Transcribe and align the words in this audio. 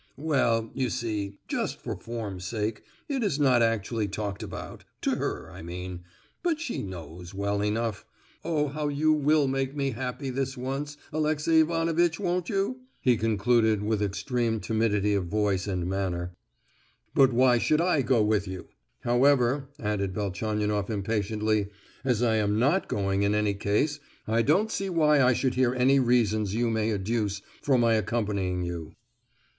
"Well, 0.17 0.71
you 0.73 0.89
see, 0.89 1.37
just 1.47 1.79
for 1.79 1.95
form's 1.95 2.43
sake, 2.43 2.81
it 3.07 3.21
is 3.23 3.39
not 3.39 3.61
actually 3.61 4.07
talked 4.07 4.41
about—to 4.41 5.11
her 5.17 5.51
I 5.51 5.61
mean,—but 5.61 6.59
she 6.59 6.81
knows 6.81 7.35
well 7.35 7.61
enough. 7.61 8.03
Oh! 8.43 8.69
now 8.71 8.87
you 8.87 9.13
will 9.13 9.47
make 9.47 9.75
me 9.75 9.91
happy 9.91 10.31
this 10.31 10.57
once, 10.57 10.97
Alexey 11.13 11.59
Ivanovitch, 11.59 12.19
won't 12.19 12.49
you?" 12.49 12.79
he 12.99 13.15
concluded, 13.15 13.83
with 13.83 14.01
extreme 14.01 14.59
timidity 14.59 15.13
of 15.13 15.27
voice 15.27 15.67
and 15.67 15.87
manner. 15.87 16.33
"But 17.13 17.31
why 17.31 17.59
should 17.59 17.79
I 17.79 18.01
go 18.01 18.23
with 18.23 18.47
you? 18.47 18.69
However," 19.01 19.69
added 19.79 20.15
Velchaninoff 20.15 20.89
impatiently, 20.89 21.67
"as 22.03 22.23
I 22.23 22.37
am 22.37 22.57
not 22.57 22.87
going 22.87 23.21
in 23.21 23.35
any 23.35 23.53
case, 23.53 23.99
I 24.27 24.41
don't 24.41 24.71
see 24.71 24.89
why 24.89 25.21
I 25.21 25.33
should 25.33 25.53
hear 25.53 25.75
any 25.75 25.99
reasons 25.99 26.55
you 26.55 26.71
may 26.71 26.89
adduce 26.89 27.43
for 27.61 27.77
my 27.77 27.93
accompanying 27.93 28.63
you." 28.63 28.95